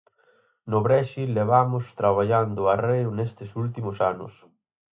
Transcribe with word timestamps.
No 0.71 0.79
Brexit 0.87 1.29
levamos 1.39 1.85
traballando 1.99 2.61
arreo 2.73 3.09
nestes 3.17 3.51
últimos 3.63 3.97
anos. 4.11 4.33